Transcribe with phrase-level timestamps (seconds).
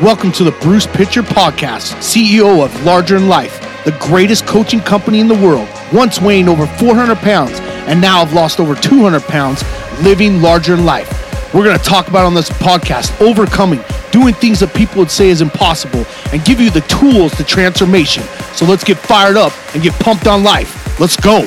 [0.00, 5.20] Welcome to the Bruce Pitcher Podcast, CEO of Larger Than Life, the greatest coaching company
[5.20, 5.68] in the world.
[5.92, 9.62] Once weighing over 400 pounds and now have lost over 200 pounds,
[10.02, 11.19] living larger in life.
[11.52, 13.82] We're going to talk about on this podcast overcoming,
[14.12, 18.22] doing things that people would say is impossible, and give you the tools to transformation.
[18.54, 20.98] So let's get fired up and get pumped on life.
[21.00, 21.46] Let's go.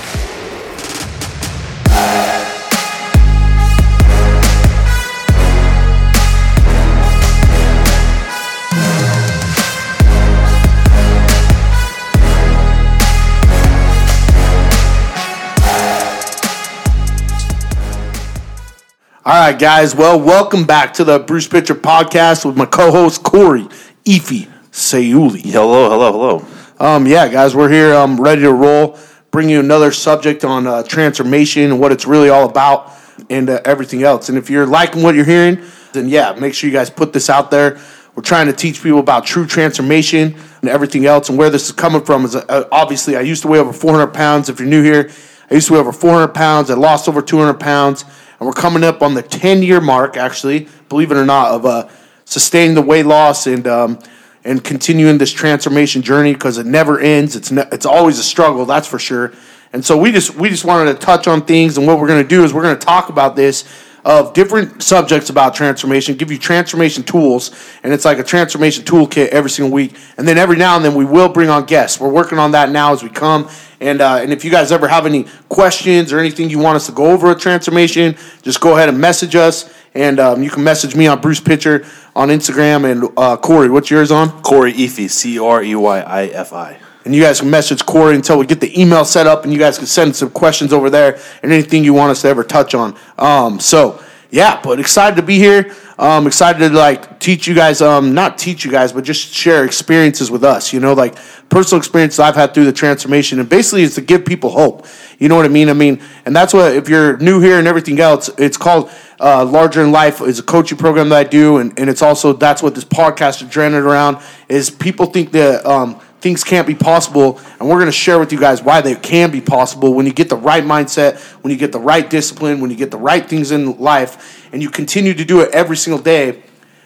[19.26, 19.96] All right, guys.
[19.96, 23.64] Well, welcome back to the Bruce Pitcher podcast with my co-host Corey
[24.04, 25.46] Efi Sayuli.
[25.46, 26.46] Hello, hello, hello.
[26.78, 27.94] Um, yeah, guys, we're here.
[27.94, 29.00] I'm ready to roll.
[29.32, 32.92] Bring you another subject on uh, transformation and what it's really all about,
[33.30, 34.28] and uh, everything else.
[34.28, 37.30] And if you're liking what you're hearing, then yeah, make sure you guys put this
[37.30, 37.80] out there.
[38.16, 41.72] We're trying to teach people about true transformation and everything else, and where this is
[41.72, 44.50] coming from is uh, obviously I used to weigh over 400 pounds.
[44.50, 45.10] If you're new here,
[45.50, 46.70] I used to weigh over 400 pounds.
[46.70, 48.04] I lost over 200 pounds
[48.40, 51.66] and we're coming up on the 10 year mark, actually, believe it or not, of
[51.66, 51.88] uh,
[52.26, 54.00] sustaining the weight loss and um,
[54.46, 57.36] and continuing this transformation journey because it never ends.
[57.36, 59.34] It's ne- it's always a struggle, that's for sure.
[59.72, 62.24] And so we just we just wanted to touch on things, and what we're going
[62.24, 63.64] to do is we're going to talk about this
[64.06, 67.52] of different subjects about transformation, give you transformation tools,
[67.84, 69.96] and it's like a transformation toolkit every single week.
[70.18, 72.00] And then every now and then we will bring on guests.
[72.00, 73.50] We're working on that now as we come.
[73.80, 76.86] And uh, and if you guys ever have any questions or anything you want us
[76.86, 79.74] to go over a transformation, just go ahead and message us.
[79.94, 81.86] And um, you can message me on Bruce Pitcher
[82.16, 82.90] on Instagram.
[82.90, 84.42] And uh, Corey, what's yours on?
[84.42, 86.80] Corey Efi, C R E Y I F I.
[87.06, 89.60] And you guys can message Corey until we get the email set up, and you
[89.60, 92.74] guys can send some questions over there and anything you want us to ever touch
[92.74, 92.96] on.
[93.18, 94.02] Um, so
[94.34, 95.76] yeah, but excited to be here.
[96.00, 99.64] Um, excited to like teach you guys, um, not teach you guys, but just share
[99.64, 100.74] experiences with us.
[100.74, 101.16] You know, like
[101.50, 104.88] personal experiences I've had through the transformation, and basically is to give people hope.
[105.20, 105.70] You know what I mean?
[105.70, 108.90] I mean, and that's what if you're new here and everything else, it's called
[109.20, 112.34] uh, Larger Than Life is a coaching program that I do, and, and it's also
[112.34, 114.18] that's what this podcast is centered around.
[114.50, 118.32] Is people think that um, things can't be possible, and we're going to share with
[118.32, 121.58] you guys why they can be possible when you get the right mindset, when you
[121.58, 125.14] get the right discipline, when you get the right things in life, and you continue
[125.14, 126.42] to do it every single day.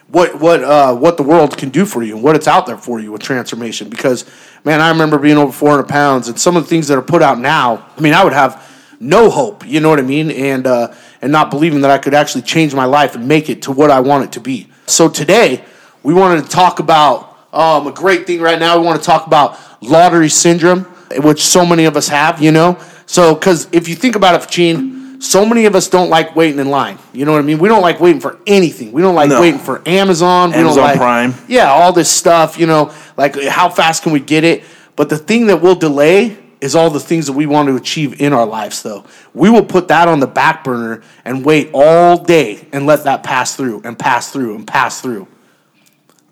[0.07, 2.77] What what uh, what the world can do for you and what it's out there
[2.77, 3.89] for you with transformation.
[3.89, 4.25] Because
[4.63, 7.21] man, I remember being over 400 pounds, and some of the things that are put
[7.21, 7.85] out now.
[7.95, 8.65] I mean, I would have
[8.99, 9.67] no hope.
[9.67, 10.31] You know what I mean?
[10.31, 13.61] And uh, and not believing that I could actually change my life and make it
[13.63, 14.69] to what I want it to be.
[14.87, 15.63] So today
[16.01, 18.80] we wanted to talk about um, a great thing right now.
[18.80, 20.84] We want to talk about lottery syndrome,
[21.18, 22.78] which so many of us have, you know?
[23.06, 26.59] So, because if you think about it, Gene, so many of us don't like waiting
[26.59, 27.00] in line.
[27.13, 27.58] You know what I mean?
[27.58, 28.91] We don't like waiting for anything.
[28.91, 29.41] We don't like no.
[29.41, 30.53] waiting for Amazon.
[30.53, 31.34] Amazon we don't like, Prime.
[31.47, 34.64] Yeah, all this stuff, you know, like how fast can we get it?
[34.96, 38.19] But the thing that will delay is all the things that we want to achieve
[38.19, 39.06] in our lives, though.
[39.34, 43.24] We will put that on the back burner and wait all day and let that
[43.24, 45.28] pass through and pass through and pass through.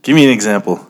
[0.02, 0.88] Give me an example.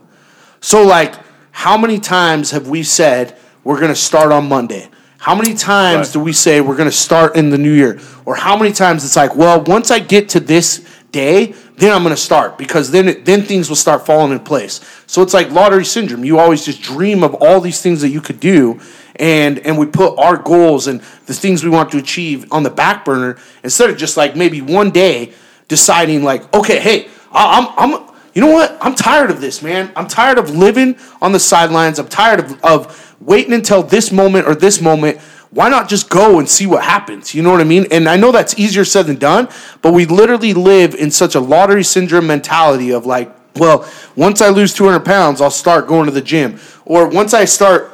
[0.66, 1.14] So, like,
[1.52, 4.90] how many times have we said we're going to start on Monday?
[5.20, 6.14] How many times right.
[6.14, 8.00] do we say we're going to start in the new year?
[8.26, 12.02] Or how many times it's like, well, once I get to this day, then I'm
[12.02, 14.82] going to start because then it, then things will start falling in place.
[15.06, 16.26] So it's like lottery syndrome.
[16.26, 18.82] You always just dream of all these things that you could do,
[19.18, 22.72] and and we put our goals and the things we want to achieve on the
[22.72, 25.32] back burner instead of just like maybe one day
[25.68, 28.78] deciding like, okay, hey, I'm I'm you know what?
[28.82, 29.92] I'm tired of this, man.
[29.96, 31.98] I'm tired of living on the sidelines.
[32.00, 35.20] I'm tired of, of waiting until this moment or this moment.
[35.52, 37.34] Why not just go and see what happens?
[37.34, 37.88] You know what I mean?
[37.92, 39.48] And I know that's easier said than done,
[39.82, 44.50] but we literally live in such a lottery syndrome mentality of like, well, once I
[44.50, 46.60] lose 200 pounds, I'll start going to the gym.
[46.84, 47.90] Or once I start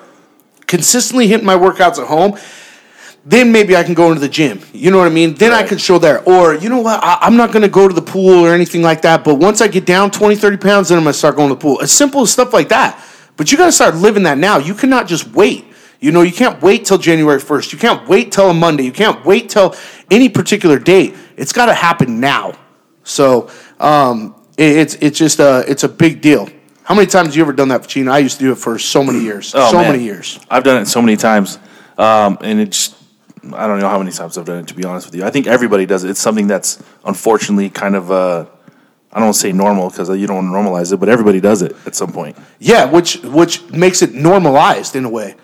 [0.66, 2.36] consistently hitting my workouts at home,
[3.24, 4.62] then maybe I can go into the gym.
[4.74, 5.36] You know what I mean?
[5.36, 5.64] Then right.
[5.64, 6.24] I can show there.
[6.28, 7.00] Or, you know what?
[7.04, 9.24] I, am not going to go to the pool or anything like that.
[9.24, 11.56] But once I get down 20, 30 pounds, then I'm going to start going to
[11.56, 11.82] the pool.
[11.82, 13.04] As simple as stuff like that.
[13.38, 14.58] But you got to start living that now.
[14.58, 15.66] You cannot just wait.
[16.00, 17.74] You know, you can't wait till January 1st.
[17.74, 18.84] You can't wait till a Monday.
[18.84, 19.76] You can't wait till
[20.10, 21.16] any particular date.
[21.38, 22.58] It's got to happen now.
[23.04, 26.50] So um, it, it's, it's just a, it's a big deal.
[26.84, 28.12] How many times have you ever done that, Pacino?
[28.12, 29.54] I used to do it for so many years.
[29.56, 29.92] Oh, so man.
[29.92, 30.40] many years.
[30.50, 31.60] I've done it so many times.
[32.00, 32.96] Um, and it's
[33.44, 34.68] I don't know how many times I've done it.
[34.68, 36.10] To be honest with you, I think everybody does it.
[36.10, 38.46] It's something that's unfortunately kind of uh,
[39.12, 41.76] I don't say normal because you don't want to normalize it, but everybody does it
[41.86, 42.38] at some point.
[42.60, 45.36] Yeah, which which makes it normalized in a way,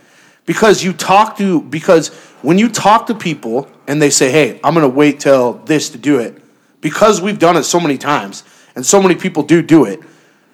[0.46, 2.10] because you talk to because
[2.44, 5.90] when you talk to people and they say, "Hey, I'm going to wait till this
[5.90, 6.42] to do it,"
[6.82, 8.44] because we've done it so many times
[8.76, 10.00] and so many people do do it.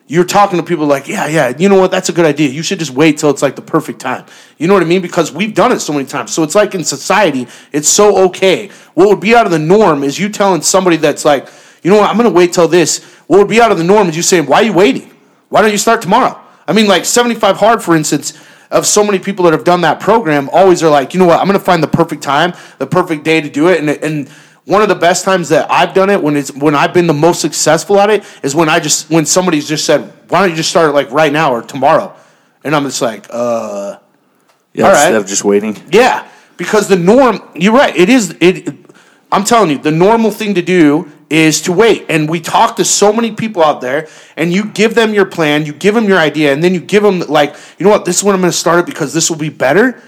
[0.07, 1.91] You're talking to people like, "Yeah, yeah, you know what?
[1.91, 2.50] That's a good idea.
[2.50, 4.25] You should just wait till it's like the perfect time."
[4.57, 5.01] You know what I mean?
[5.01, 6.33] Because we've done it so many times.
[6.33, 8.69] So it's like in society, it's so okay.
[8.94, 11.47] What would be out of the norm is you telling somebody that's like,
[11.83, 12.09] "You know what?
[12.09, 14.23] I'm going to wait till this." What would be out of the norm is you
[14.23, 15.09] saying, "Why are you waiting?
[15.50, 18.33] Why don't you start tomorrow?" I mean, like 75 hard, for instance
[18.73, 21.39] of so many people that have done that program always are like, you know what,
[21.39, 23.79] I'm going to find the perfect time, the perfect day to do it.
[23.79, 24.29] And, and
[24.65, 27.13] one of the best times that I've done it when it's when I've been the
[27.13, 30.56] most successful at it is when I just when somebody's just said, why don't you
[30.56, 32.15] just start it like right now or tomorrow?
[32.63, 33.98] And I'm just like, uh,
[34.74, 35.15] yeah, all instead right.
[35.15, 35.77] of just waiting.
[35.92, 36.27] yeah,
[36.57, 37.95] because the norm, you're right.
[37.95, 38.75] It is it.
[39.31, 42.06] I'm telling you, the normal thing to do is to wait.
[42.10, 44.07] And we talk to so many people out there,
[44.38, 47.04] and you give them your plan, you give them your idea, and then you give
[47.04, 49.30] them like, you know what, this is when I'm going to start it because this
[49.30, 50.01] will be better.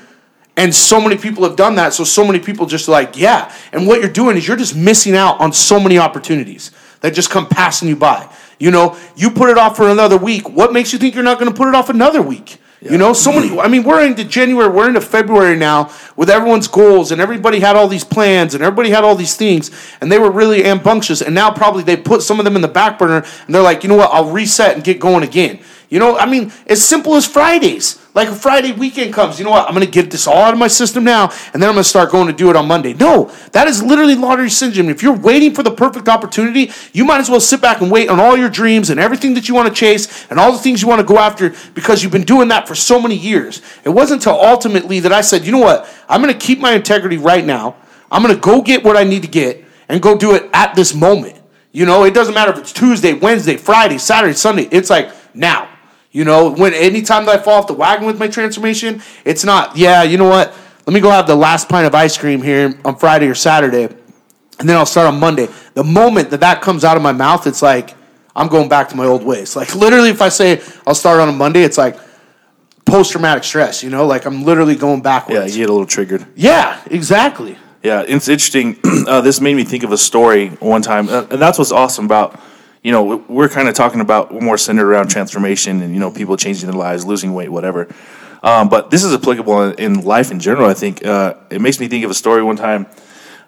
[0.58, 1.94] And so many people have done that.
[1.94, 3.54] So so many people just like, yeah.
[3.74, 6.72] And what you're doing is you're just missing out on so many opportunities
[7.02, 8.30] that just come passing you by.
[8.58, 10.50] You know, you put it off for another week.
[10.50, 12.58] What makes you think you're not going to put it off another week?
[12.82, 13.58] You know, so many.
[13.60, 17.76] I mean, we're into January, we're into February now with everyone's goals, and everybody had
[17.76, 19.72] all these plans, and everybody had all these things,
[20.02, 21.22] and they were really ambitious.
[21.24, 23.82] And now probably they put some of them in the back burner, and they're like,
[23.82, 24.12] you know what?
[24.14, 25.60] I'll reset and get going again.
[25.90, 28.00] You know, I mean, as simple as Fridays.
[28.16, 29.68] Like a Friday weekend comes, you know what?
[29.68, 31.84] I'm going to get this all out of my system now, and then I'm going
[31.84, 32.94] to start going to do it on Monday.
[32.94, 34.88] No, that is literally lottery syndrome.
[34.88, 38.08] If you're waiting for the perfect opportunity, you might as well sit back and wait
[38.08, 40.82] on all your dreams and everything that you want to chase and all the things
[40.82, 43.62] you want to go after because you've been doing that for so many years.
[43.84, 45.86] It wasn't until ultimately that I said, you know what?
[46.08, 47.76] I'm going to keep my integrity right now.
[48.10, 50.74] I'm going to go get what I need to get and go do it at
[50.74, 51.38] this moment.
[51.74, 54.70] You know, it doesn't matter if it's Tuesday, Wednesday, Friday, Saturday, Sunday.
[54.72, 55.75] It's like now.
[56.16, 59.76] You know, when anytime that I fall off the wagon with my transformation, it's not,
[59.76, 60.56] yeah, you know what?
[60.88, 63.94] Let me go have the last pint of ice cream here on Friday or Saturday,
[64.58, 65.50] and then I'll start on Monday.
[65.74, 67.96] The moment that that comes out of my mouth, it's like,
[68.34, 69.58] I'm going back to my old ways.
[69.58, 72.00] Like, literally, if I say I'll start on a Monday, it's like
[72.86, 74.06] post traumatic stress, you know?
[74.08, 75.38] Like, I'm literally going backwards.
[75.38, 76.26] Yeah, you get a little triggered.
[76.38, 77.58] Yeah, exactly.
[77.84, 78.80] Yeah, it's interesting.
[79.06, 82.06] Uh, this made me think of a story one time, uh, and that's what's awesome
[82.06, 82.40] about.
[82.86, 86.38] You know, we're kind of talking about more centered around transformation and you know people
[86.38, 87.88] changing their lives, losing weight, whatever.
[88.44, 90.70] Um, but this is applicable in, life in general.
[90.70, 92.44] I think uh, it makes me think of a story.
[92.44, 92.86] One time,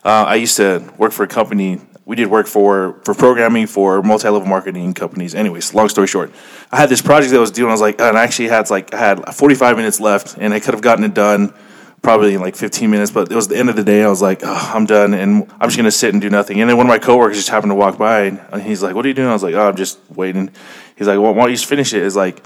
[0.03, 1.79] uh, I used to work for a company.
[2.03, 5.35] We did work for for programming for multi level marketing companies.
[5.35, 6.31] Anyways, long story short,
[6.71, 7.69] I had this project that I was doing.
[7.69, 10.59] I was like, and I actually had like I had 45 minutes left, and I
[10.59, 11.53] could have gotten it done
[12.01, 14.03] probably in like 15 minutes, but it was the end of the day.
[14.03, 16.61] I was like, oh, I'm done, and I'm just gonna sit and do nothing.
[16.61, 19.05] And then one of my coworkers just happened to walk by, and he's like, "What
[19.05, 20.49] are you doing?" I was like, "Oh, I'm just waiting."
[20.95, 22.43] He's like, well, "Why don't you just finish it?" It's like,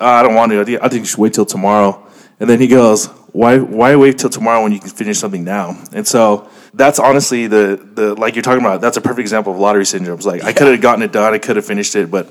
[0.00, 0.60] oh, "I don't want to.
[0.60, 2.06] I think I think you should wait till tomorrow."
[2.40, 5.78] And then he goes, "Why why wait till tomorrow when you can finish something now?"
[5.92, 8.80] And so that's honestly the the like you're talking about.
[8.80, 10.16] That's a perfect example of lottery syndrome.
[10.16, 12.30] It's like I could have gotten it done, I could have finished it, but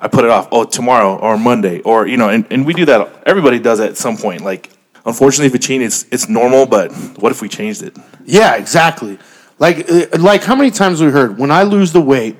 [0.00, 0.48] I put it off.
[0.52, 3.22] Oh, tomorrow or Monday or you know, and, and we do that.
[3.26, 4.42] Everybody does at some point.
[4.42, 4.70] Like
[5.08, 6.66] unfortunately, change, it's it's normal.
[6.66, 7.96] But what if we changed it?
[8.24, 9.18] Yeah, exactly.
[9.58, 12.36] Like, uh, like how many times we heard when I lose the weight,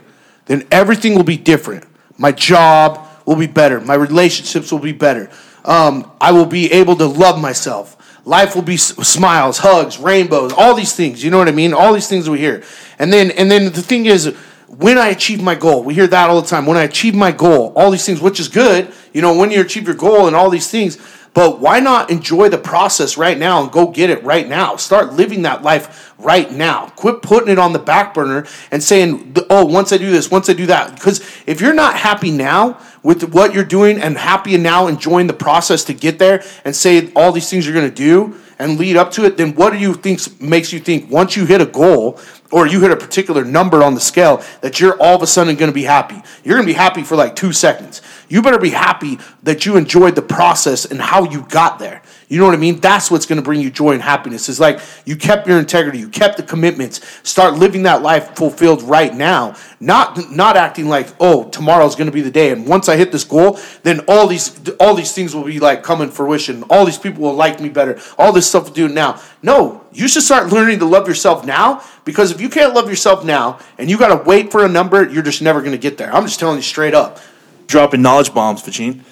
[0.46, 1.84] then everything will be different.
[2.16, 3.80] My job will be better.
[3.80, 5.28] My relationships will be better.
[5.64, 7.96] Um, I will be able to love myself.
[8.24, 11.24] Life will be s- smiles, hugs, rainbows, all these things.
[11.24, 11.74] You know what I mean?
[11.74, 12.62] All these things we hear,
[12.98, 14.26] and then and then the thing is,
[14.68, 16.66] when I achieve my goal, we hear that all the time.
[16.66, 18.92] When I achieve my goal, all these things, which is good.
[19.14, 20.98] You know, when you achieve your goal and all these things,
[21.34, 24.76] but why not enjoy the process right now and go get it right now?
[24.76, 26.88] Start living that life right now.
[26.90, 30.50] Quit putting it on the back burner and saying, oh, once I do this, once
[30.50, 30.94] I do that.
[30.94, 35.32] Because if you're not happy now with what you're doing and happy now enjoying the
[35.32, 38.96] process to get there and say all these things you're going to do and lead
[38.96, 41.66] up to it, then what do you think makes you think once you hit a
[41.66, 42.18] goal
[42.50, 45.54] or you hit a particular number on the scale that you're all of a sudden
[45.54, 46.20] going to be happy?
[46.42, 48.02] You're going to be happy for like two seconds.
[48.28, 52.02] You better be happy that you enjoyed the process and how you got there.
[52.28, 52.78] You know what I mean?
[52.80, 54.50] That's what's going to bring you joy and happiness.
[54.50, 57.00] It's like you kept your integrity, you kept the commitments.
[57.22, 62.12] Start living that life fulfilled right now, not not acting like, "Oh, tomorrow's going to
[62.12, 65.34] be the day and once I hit this goal, then all these all these things
[65.34, 66.64] will be like come in fruition.
[66.64, 67.98] All these people will like me better.
[68.18, 71.82] All this stuff will do now." No, you should start learning to love yourself now
[72.04, 75.08] because if you can't love yourself now and you got to wait for a number,
[75.08, 76.14] you're just never going to get there.
[76.14, 77.20] I'm just telling you straight up.
[77.68, 79.02] Dropping knowledge bombs, Fachin.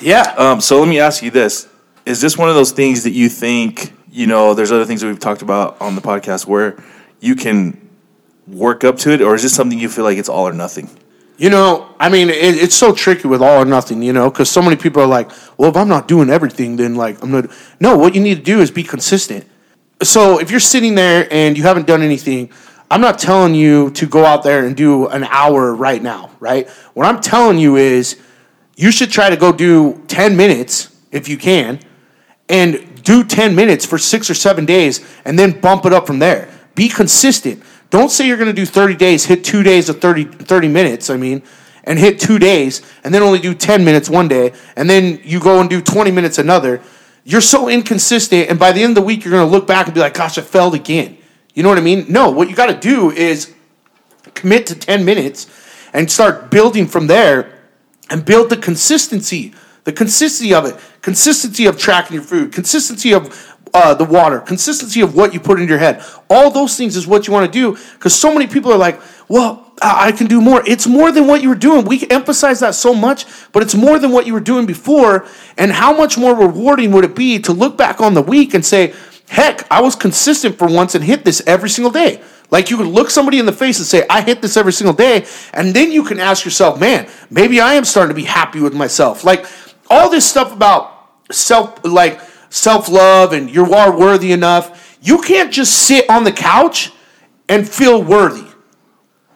[0.00, 0.32] Yeah.
[0.36, 1.68] Um, so let me ask you this:
[2.06, 4.54] Is this one of those things that you think you know?
[4.54, 6.76] There's other things that we've talked about on the podcast where
[7.20, 7.80] you can
[8.46, 10.88] work up to it, or is this something you feel like it's all or nothing?
[11.36, 14.48] You know, I mean, it, it's so tricky with all or nothing, you know, because
[14.48, 17.46] so many people are like, well, if I'm not doing everything, then like, I'm not.
[17.80, 19.44] No, what you need to do is be consistent.
[20.02, 22.50] So if you're sitting there and you haven't done anything,
[22.94, 26.68] I'm not telling you to go out there and do an hour right now, right?
[26.94, 28.20] What I'm telling you is
[28.76, 31.80] you should try to go do 10 minutes if you can
[32.48, 36.20] and do 10 minutes for six or seven days and then bump it up from
[36.20, 36.48] there.
[36.76, 37.64] Be consistent.
[37.90, 41.10] Don't say you're going to do 30 days, hit two days of 30, 30 minutes,
[41.10, 41.42] I mean,
[41.82, 45.40] and hit two days, and then only do 10 minutes one day, and then you
[45.40, 46.80] go and do 20 minutes another.
[47.24, 49.86] You're so inconsistent, and by the end of the week, you're going to look back
[49.86, 51.18] and be like, gosh, I failed again.
[51.54, 52.06] You know what I mean?
[52.08, 53.54] No, what you got to do is
[54.34, 55.46] commit to 10 minutes
[55.92, 57.52] and start building from there
[58.10, 63.56] and build the consistency the consistency of it consistency of tracking your food consistency of
[63.72, 67.06] uh, the water consistency of what you put in your head all those things is
[67.06, 70.40] what you want to do because so many people are like well I can do
[70.40, 70.62] more.
[70.66, 71.84] It's more than what you were doing.
[71.84, 75.26] We emphasize that so much, but it's more than what you were doing before.
[75.58, 78.64] And how much more rewarding would it be to look back on the week and
[78.64, 78.94] say,
[79.28, 82.22] heck, I was consistent for once and hit this every single day?
[82.50, 84.94] Like you could look somebody in the face and say, I hit this every single
[84.94, 85.26] day.
[85.52, 88.74] And then you can ask yourself, man, maybe I am starting to be happy with
[88.74, 89.24] myself.
[89.24, 89.46] Like
[89.90, 94.98] all this stuff about self, like self love and you are worthy enough.
[95.02, 96.92] You can't just sit on the couch
[97.48, 98.48] and feel worthy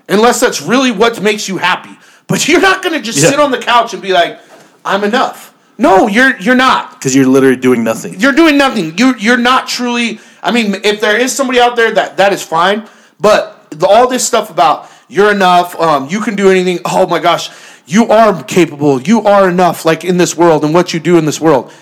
[0.08, 1.96] unless that's really what makes you happy.
[2.26, 3.30] But you're not going to just yeah.
[3.30, 4.40] sit on the couch and be like,
[4.84, 5.54] I'm enough.
[5.78, 6.92] No, you're you're not.
[6.92, 8.18] Because you're literally doing nothing.
[8.18, 8.98] You're doing nothing.
[8.98, 10.18] You you're not truly.
[10.42, 12.88] I mean, if there is somebody out there that that is fine.
[13.20, 16.80] But the, all this stuff about you're enough, um, you can do anything.
[16.84, 17.50] Oh my gosh,
[17.86, 19.00] you are capable.
[19.00, 19.84] You are enough.
[19.84, 21.72] Like in this world and what you do in this world.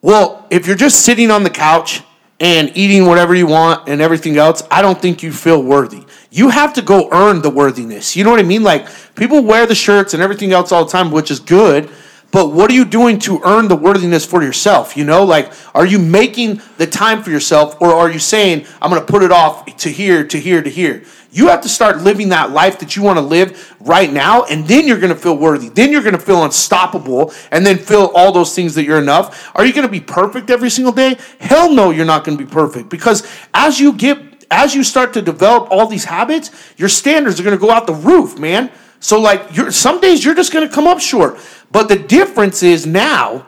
[0.00, 2.02] Well, if you're just sitting on the couch
[2.40, 6.04] and eating whatever you want and everything else, I don't think you feel worthy.
[6.30, 8.16] You have to go earn the worthiness.
[8.16, 8.62] You know what I mean?
[8.62, 11.90] Like people wear the shirts and everything else all the time, which is good.
[12.34, 14.96] But what are you doing to earn the worthiness for yourself?
[14.96, 18.90] You know, like, are you making the time for yourself or are you saying, I'm
[18.90, 21.04] going to put it off to here, to here, to here?
[21.30, 24.66] You have to start living that life that you want to live right now, and
[24.66, 25.68] then you're going to feel worthy.
[25.68, 29.52] Then you're going to feel unstoppable, and then feel all those things that you're enough.
[29.54, 31.16] Are you going to be perfect every single day?
[31.38, 34.18] Hell no, you're not going to be perfect because as you get
[34.50, 37.86] as you start to develop all these habits, your standards are going to go out
[37.86, 38.70] the roof, man.
[39.04, 41.38] So like you're some days you're just going to come up short.
[41.70, 43.46] But the difference is now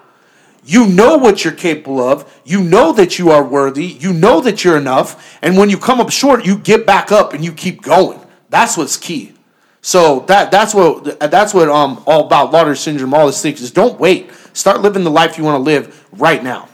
[0.67, 2.31] you know what you're capable of.
[2.45, 3.87] You know that you are worthy.
[3.87, 5.39] You know that you're enough.
[5.41, 8.21] And when you come up short, you get back up and you keep going.
[8.51, 9.33] That's what's key.
[9.81, 13.15] So that that's what that's what um all about lottery syndrome.
[13.15, 14.31] All this things is don't wait.
[14.53, 16.69] Start living the life you want to live right now.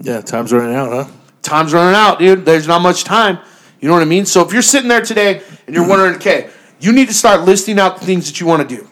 [0.00, 1.12] Yeah, time's running out, huh?
[1.42, 2.44] Time's running out, dude.
[2.44, 3.40] There's not much time.
[3.80, 4.26] You know what I mean?
[4.26, 7.78] So if you're sitting there today and you're wondering, okay, you need to start listing
[7.78, 8.88] out the things that you want to do.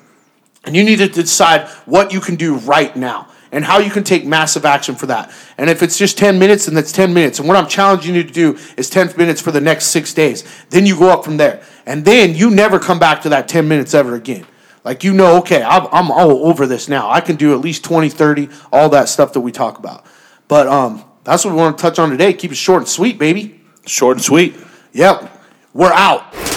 [0.65, 4.03] And you need to decide what you can do right now and how you can
[4.03, 5.33] take massive action for that.
[5.59, 7.39] And if it's just 10 minutes, then that's 10 minutes.
[7.39, 10.45] And what I'm challenging you to do is 10 minutes for the next six days.
[10.71, 11.63] Then you go up from there.
[11.87, 14.47] And then you never come back to that 10 minutes ever again.
[14.85, 17.11] Like you know, okay, I'm, I'm all over this now.
[17.11, 20.05] I can do at least 20, 30, all that stuff that we talk about.
[20.49, 22.35] But um, that's what we want to touch on today.
[22.35, 23.61] Keep it short and sweet, baby.
[23.87, 24.57] Short and sweet.
[24.93, 25.31] Yep.
[25.73, 26.54] We're out.